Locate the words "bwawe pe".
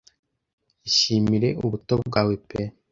2.07-2.61